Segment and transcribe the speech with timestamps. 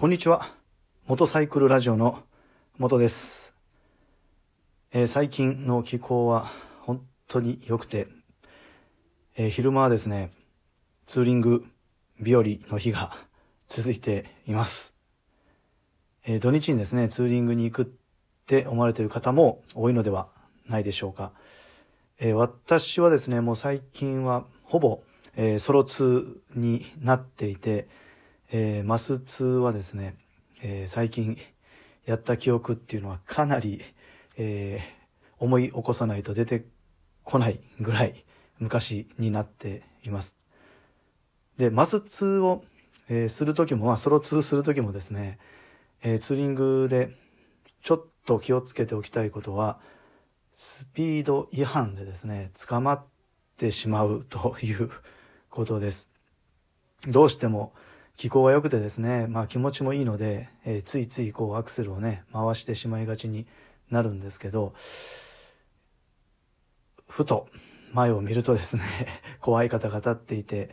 [0.00, 0.50] こんにちは。
[1.06, 2.22] モトサイクルラジオの
[2.78, 3.52] 元です。
[4.92, 8.08] えー、最近の気候は本当に良くて、
[9.36, 10.32] えー、昼間はですね、
[11.06, 11.66] ツーリング
[12.18, 13.14] 日和の日が
[13.68, 14.94] 続いています。
[16.24, 17.86] えー、土日にですね、ツーリングに行くっ
[18.46, 20.28] て思われている方も多いのでは
[20.66, 21.32] ないでしょうか。
[22.18, 25.02] え私はですね、もう最近はほぼ、
[25.36, 27.86] えソロツになっていて、
[28.52, 30.16] えマスツはですね、
[30.62, 31.38] え最近
[32.06, 33.82] やった記憶っていうのはかなり、
[34.36, 34.80] え
[35.38, 36.64] 思い起こさないと出て
[37.24, 38.24] こないぐらい
[38.58, 40.36] 昔になっています。
[41.56, 42.64] で、マス2を、
[43.08, 45.38] えー、するときも、まあ、ソロ2するときもですね、
[46.02, 47.10] えー、ツーリングで
[47.82, 49.80] ちょっと気をつけておきたいことは、
[50.54, 53.04] スピード違反でですね、捕まっ
[53.56, 54.90] てしまうという
[55.48, 56.08] ことです。
[57.08, 57.72] どうしても
[58.16, 63.46] 気候が良くてですね、まあ気持ちもいいので、えー、ついついこうアクセルをね、回してしまいがちに
[63.90, 64.74] なるんですけど、
[67.08, 67.48] ふと
[67.92, 68.82] 前を見るとですね、
[69.40, 70.70] 怖い方が立っていて、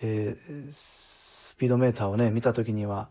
[0.00, 3.10] えー、スピードメーターをね、見た時には、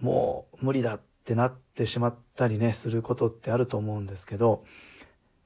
[0.00, 4.64] もう無理だってなってしまったりね、することってあると思うんですけど、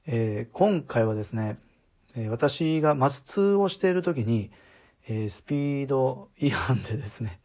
[0.05, 1.57] えー、今回はですね、
[2.29, 4.51] 私がマス2をしている時に、
[5.07, 7.39] えー、スピード違反でですね、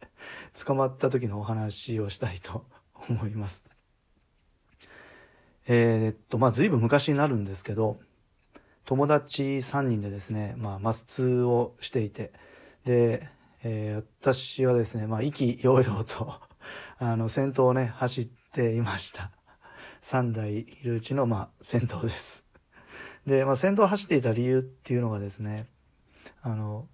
[0.65, 2.65] 捕まった時のお話をしたいと
[3.09, 3.63] 思います。
[5.67, 7.99] えー、っと、まあ、随分昔になるんですけど、
[8.85, 12.31] 友達3人でですね、まあ、マス2をしていて、
[12.85, 13.27] で、
[13.63, 16.39] えー、私はですね、まあ、意気揚々と
[16.97, 19.31] あの、先頭をね、走っていました。
[20.03, 22.45] 3台いるうちの、まあ、先頭です。
[23.25, 25.67] で、まあ、先頭を走っていた理由っていうのがですね、
[26.41, 26.87] あの、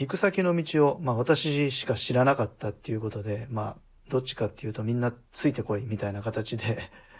[0.00, 3.76] 行く先の道を、まあ、私しか知らなかったっていうことで、まあ、
[4.08, 6.78] どっちかっていうとみんなついてこいみたいな形で、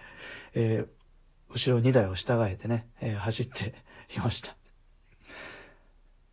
[0.55, 3.75] えー、後ろ2台を従えてね、えー、走って
[4.17, 4.57] いました。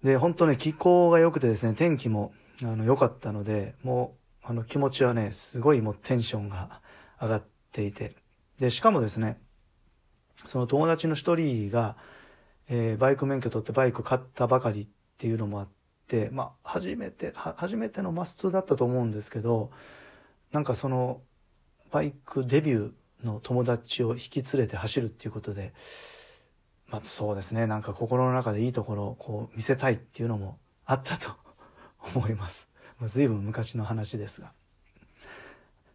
[0.06, 2.34] で、本当ね、気候が良くてですね、天気も、
[2.64, 6.82] あの、良かったので、もう、あの、気持ちはね、すごいもうテンションが
[7.22, 7.44] 上がっ
[7.74, 8.16] ていて、
[8.58, 9.38] で、しかもですね、
[10.46, 11.98] その友達の一人が、
[12.70, 14.88] えー、バイク免許取ってバイク買ったばかりっ
[15.18, 15.68] ていうのもあっ、
[16.32, 19.72] まあ、初めて、初めてのマス2だったと思うんですけど、
[20.52, 21.22] なんかその、
[21.92, 25.74] バイクデビューの友達を引き連れて走るっていうことで、
[26.88, 31.32] まあそうですね、なんか心の中でいいところをこう見せたいっていうのもあったと
[32.16, 32.70] 思います。
[33.00, 34.54] ま、随分昔の話ですが。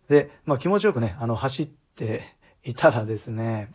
[0.08, 3.72] で、まあ気持ちよくね、あの走っていたらですね、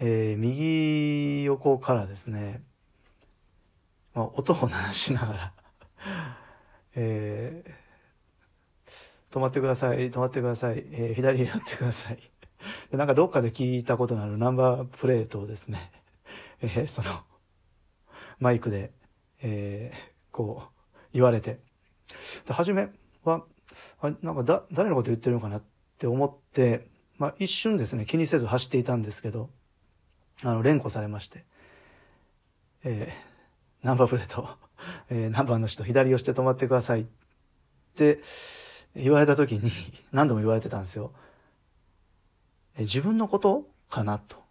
[0.00, 2.62] えー、右横からですね、
[4.14, 5.52] まあ、音を鳴らしながら
[6.94, 12.18] えー、止まってください、止まってください、えー、左へ寄ってください。
[12.90, 15.90] でなんかどっかで聞いたことのあるナンバープレートをですね、
[16.62, 17.24] えー、その、
[18.38, 18.92] マイクで、
[19.42, 21.60] えー、こう、言われて。
[22.46, 22.88] で、初め
[23.24, 23.44] は、
[24.00, 25.62] あなんかだ、誰のこと言ってるのかなっ
[25.98, 29.50] て思って、まあ一瞬ですね、気にせず走っていたんですけど、
[30.42, 31.44] あの、連呼されまして、
[32.82, 33.33] えー、
[33.84, 34.48] ナンバープレート、
[35.10, 37.06] えー、何番の人左をして止まってくださいっ
[37.96, 38.20] て
[38.96, 39.70] 言われた時に、
[40.10, 41.12] 何度も言われてたんですよ。
[42.76, 44.42] え自分のことかなと。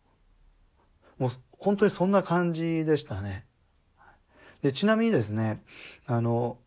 [1.18, 3.46] もう本当にそんな感じでしたね。
[4.62, 5.62] でちなみにですね、
[6.06, 6.58] あの、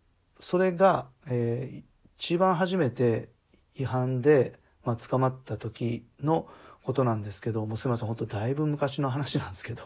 [0.40, 1.82] それが、えー、
[2.18, 3.30] 一番初めて
[3.74, 6.48] 違反で、まあ、捕まった時の
[6.82, 9.84] ことなんですけど、もうすみません、本当だいぶ昔の話なんですけど。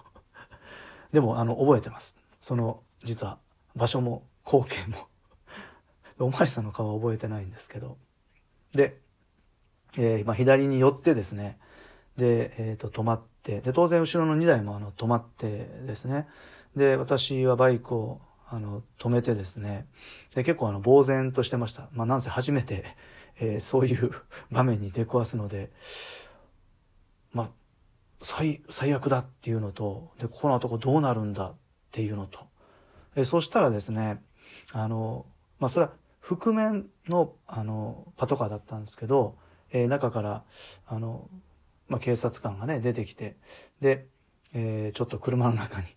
[1.13, 2.20] でも、あの、覚えてます。
[2.41, 3.39] その、実は、
[3.77, 5.09] 場所も、光景も。
[6.19, 7.99] おまりさんの顔は覚えてないんですけど。
[8.75, 8.99] で、
[9.97, 11.59] えー、まあ、左に寄ってですね、
[12.17, 16.29] で、えっ、ー、と、止まって、で、当然後ろの2台もあの止まってですね、
[16.77, 19.87] で、私はバイクをあの止めてですね、
[20.35, 21.89] で結構あの呆然としてました。
[21.93, 22.85] まあ、なんせ初めて、
[23.39, 24.11] えー、そういう
[24.51, 25.71] 場面に出くわすので、
[27.33, 27.51] まあ、
[28.21, 31.55] 最、最悪だっていうのと、で、この後どうなるんだっ
[31.91, 32.47] っていうのと、
[33.17, 34.23] え、そしたらですね、
[34.73, 35.27] あの、
[35.59, 39.37] まあ、それは覆面の、あの、パトカーだったんですけど、
[39.73, 40.45] えー、中から、
[40.87, 41.29] あの、
[41.89, 43.37] まあ、警察官がね、出てきて、
[43.81, 44.07] で、
[44.55, 45.89] えー、ちょっと車の中に、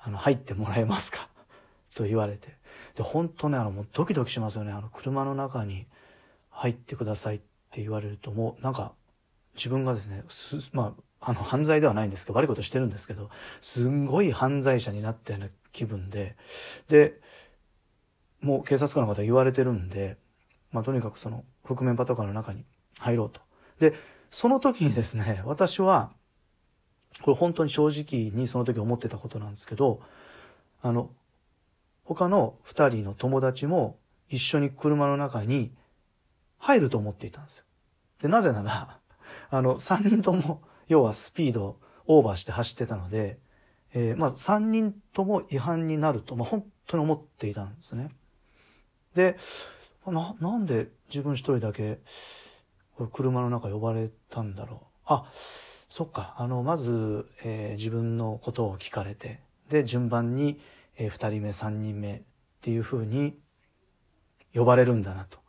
[0.00, 1.28] あの、入ってもらえますか？
[1.94, 2.56] と言われて。
[2.94, 4.72] で、本当ね、あの、もうドキドキしますよね。
[4.72, 5.86] あの、車の中に
[6.50, 7.40] 入ってくださいっ
[7.70, 8.94] て言われると、もうなんか、
[9.56, 10.22] 自分がですね、
[10.72, 13.30] まあ、あの、犯罪ではないんですけど、悪いことしてるんですけど、
[13.60, 16.36] すんごい犯罪者になったような気分で、
[16.88, 17.20] で、
[18.40, 20.18] もう警察官の方言われてるんで、
[20.72, 22.64] まあ、とにかくその、覆面パトカーの中に
[22.98, 23.40] 入ろうと。
[23.78, 23.94] で、
[24.32, 26.12] その時にですね、私は、
[27.22, 30.00] これ本当に正直にその時思ってたことなんですけど、
[30.82, 31.10] あの、
[32.04, 33.96] 他の二人の友達も
[34.28, 35.72] 一緒に車の中に
[36.58, 37.64] 入ると思っていたんですよ。
[38.22, 38.98] で、なぜなら、
[39.50, 43.38] あの、三人とも、要はスピードオーバーして走ってたので、
[43.94, 48.10] えー、まあ、三人とも違反になると、まあ、本当に思っていたんですね。
[49.14, 49.38] で、
[50.06, 52.00] な、なんで自分一人だけ、
[52.96, 54.86] これ車の中呼ばれたんだろう。
[55.06, 55.32] あ、
[55.88, 56.34] そっか。
[56.36, 59.40] あの、まず、えー、自分のことを聞かれて、
[59.70, 60.60] で、順番に、
[60.96, 62.22] えー、2人目、3人目っ
[62.60, 63.38] ていうふうに
[64.54, 65.41] 呼ばれるんだなと。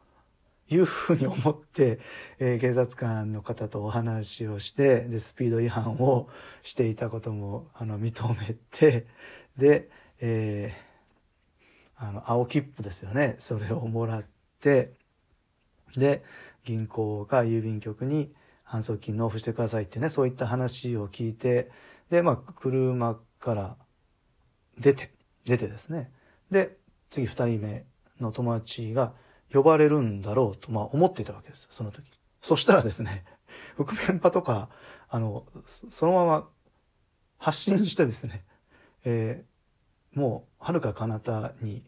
[0.70, 2.00] いうふうに思って、
[2.40, 6.30] えー、警察官の方とお話をして、で、スピード違反を
[6.62, 9.06] していたことも、あの、認めて、
[9.58, 9.90] で、
[10.20, 13.36] えー、あの、青切符ですよね。
[13.40, 14.26] それをもらっ
[14.60, 14.94] て、
[15.96, 16.24] で、
[16.64, 18.34] 銀行か郵便局に
[18.64, 21.70] 反則金納付してくださいってね、そういった話を聞いて、
[22.10, 23.78] で、まあ、車から
[24.80, 25.12] 出て、
[25.46, 26.12] 出てですね。
[26.50, 26.78] で、
[27.10, 27.86] 次二人目
[28.20, 29.14] の友達が
[29.54, 32.04] 呼ばれるんだろうと、まあ思っていたわけです、その時。
[32.42, 33.24] そしたらですね、
[33.78, 34.70] 覆面パとか、
[35.10, 36.50] あの、そのまま
[37.38, 38.44] 発信してですね、
[39.06, 41.84] えー、もう、遥か彼方に、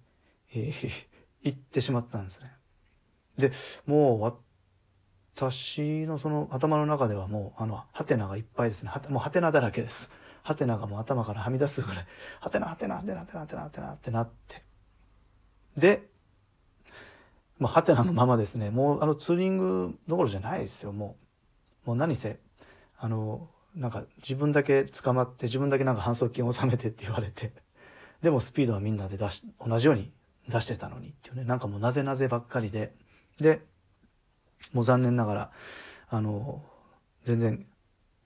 [0.53, 0.89] えー、
[1.41, 2.51] 行ってしまったんですね。
[3.37, 3.51] で、
[3.85, 4.21] もう、
[5.35, 8.91] 私のその頭の中ではもう、あの、ハテナがいっぱいですね。
[9.09, 10.09] もうハテナだらけです。
[10.43, 12.07] ハテナがもう頭からはみ出すぐらい、
[12.39, 14.63] ハテナ、ハテナ、ハテナ、ハテナ、ハテナ、ハテナってなって。
[15.75, 16.07] で、
[17.57, 21.15] まあ、ハテナのままですね、もうあのツーリングどころじゃないですよ、も
[21.85, 21.89] う。
[21.89, 22.39] もう何せ、
[22.97, 27.53] あの、なんか自分だけ捕まって自分だけなんか反則金を納めてって言われて、
[28.21, 30.11] でもスピードはみんなで出し、同じように
[30.49, 32.93] 出してたのにっていうね、なんかもうなぜなぜばっかりで、
[33.39, 33.61] で、
[34.73, 35.51] もう残念ながら、
[36.09, 36.63] あの、
[37.23, 37.65] 全然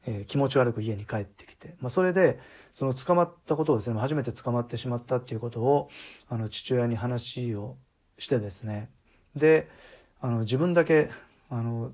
[0.06, 2.40] えー、気持ち悪く家に帰ってきて、まあ、それで、
[2.74, 5.90] その捕まったことをですね、初めて捕まってしまったっていうことを、
[6.30, 7.78] あの、父親に話を
[8.18, 8.90] してですね、
[9.36, 9.70] で、
[10.22, 11.10] あの、自分だけ、
[11.50, 11.92] あの、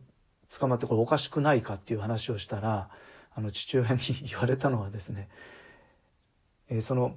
[0.50, 2.90] 捕まってこれおかしくないかっていう話をしたら、
[3.34, 5.30] あの、父親に言われたのはですね、
[6.70, 7.16] えー、その、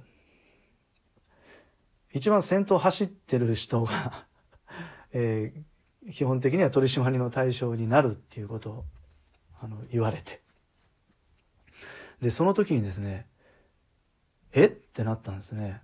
[2.11, 4.25] 一番先頭走ってる人が
[5.13, 8.85] えー、基本的には取締りの対象になるっていうことを、
[9.61, 10.41] あの、言われて。
[12.21, 13.27] で、その時にですね、
[14.51, 14.65] え？
[14.65, 15.81] ってなったんですね。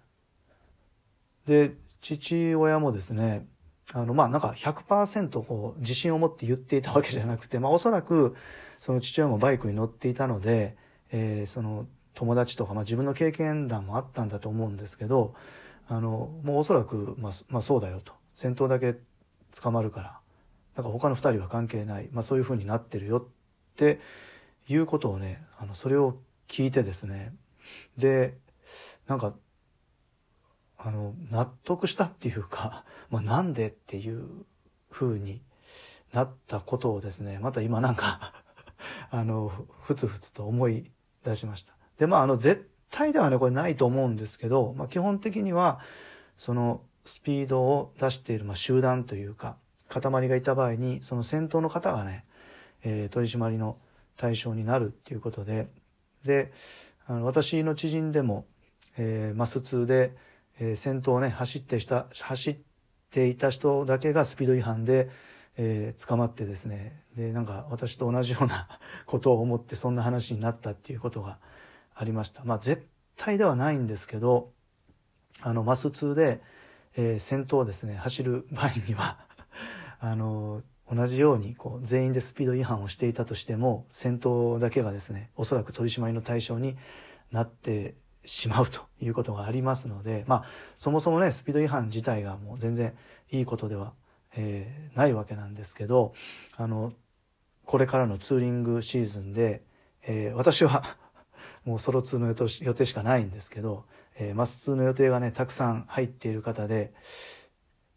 [1.45, 3.47] で、父親もですね、
[3.93, 8.35] あの、まあ、なんか100%こう、自信を持って言っていたわけじゃなくて、まあ、おそらく、
[8.81, 10.75] その父親もバイクに乗っていたので、
[11.11, 15.33] えー、その友達とか、まあ、自分の経験談もあったんだと思うんですけど、
[15.87, 18.13] あの、もうおそらく、まあ、まあ、そうだよと。
[18.33, 18.95] 先頭だけ
[19.61, 20.19] 捕まるから。
[20.75, 22.09] だか他の二人は関係ない。
[22.11, 23.99] まあ、そういう風になってるよって
[24.67, 26.17] いうことをね、あの、それを
[26.47, 27.33] 聞いてですね。
[27.97, 28.35] で、
[29.07, 29.33] なんか、
[30.85, 34.45] あの、納得したっていうか、 まあ、なんでっていう
[34.91, 35.41] 風に
[36.13, 38.43] なったことをですね、また今なんか
[39.09, 39.51] あの、
[39.81, 40.91] ふつふつと思い
[41.23, 41.73] 出しました。
[41.97, 45.79] で、まあ、あの、絶対ではね、これないと思うんですけど、まあ、基本的には、
[46.37, 49.57] その、スピードを出している、まあ、集団というか、
[49.89, 52.25] 塊がいた場合に、その先頭の方がね、
[52.83, 53.77] えー、取り締まりの
[54.17, 55.67] 対象になるっていうことで、
[56.23, 56.51] で、
[57.07, 58.45] あの私の知人でも、
[58.97, 60.15] えー、マス2で、
[60.59, 62.57] えー、先頭をね、走ってした、走っ
[63.11, 65.09] ていた人だけがスピード違反で、
[65.57, 68.67] えー、捕まってですね、で、なんか私と同じような
[69.05, 71.39] ことを思ってそんな話になったっていうことが
[71.93, 72.43] ありました。
[72.43, 74.51] まあ絶対ではないんですけど、
[75.41, 76.41] あの、マス2で、
[76.95, 79.19] えー、先頭をですね、走る場合には
[79.99, 86.77] あの、同じようにこう全員でスピード違反をしていたとしても先頭だけがですねおそらく取り締まりの対象に
[87.31, 90.43] なってしまうということがありますのでまあ
[90.77, 92.93] そもそもねスピード違反自体がもう全然
[93.31, 93.93] いいことでは、
[94.35, 96.13] えー、ないわけなんですけど
[96.55, 96.93] あの
[97.65, 99.63] これからのツーリングシーズンで、
[100.03, 100.97] えー、私は
[101.65, 106.93] もうソロ2の予定しかないんですけど、えー、マス2の予定がねたくさん入っている方で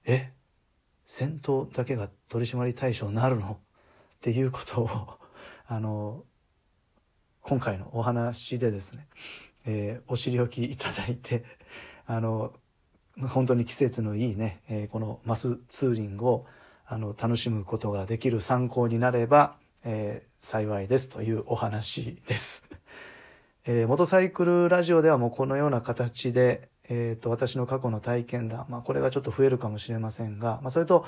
[0.04, 0.32] え
[1.04, 3.58] 戦闘だけが取締り対象になるの？
[4.18, 5.18] っていうことを
[5.66, 6.25] あの
[7.42, 9.06] 今回のお話でですね、
[9.68, 11.44] えー、お知りおきいただいて
[12.06, 12.54] あの
[13.28, 16.46] 本当に季節のいいね、えー、このマスツーリングを
[16.87, 22.64] あの楽しむことができる参考になれば、えー、幸いですというお話です。
[23.66, 31.04] えー、モトサイクルラジオではもうこのような形で、えっ、ー、と、私の過去の体験談、まあ、これがちょっと増えるかもしれませんが、まあ、それと、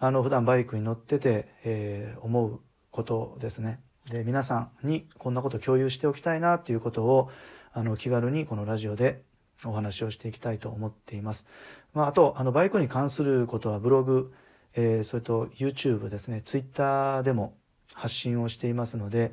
[0.00, 3.80] あの、普段バイクに乗ってて、えー、思うことですね。
[4.10, 7.30] で、皆さんにこんなこと共有しておきたいなということを、
[7.72, 9.22] あの、気軽にこのラジオで
[9.64, 11.46] お話をしていきたいと思っています。
[11.94, 14.32] まあ、あと、あの、バイクに関することはブログ、
[14.74, 17.56] えー、それと YouTube ですね、Twitter でも
[17.94, 19.32] 発信をしていますので、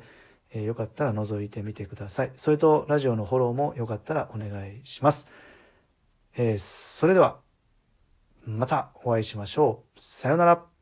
[0.52, 2.32] えー、よかったら覗いてみてください。
[2.36, 5.28] それと、ラジオのフォローもよかったらお願いします。
[6.36, 7.38] えー、それでは、
[8.46, 10.00] またお会いしましょう。
[10.00, 10.77] さようなら。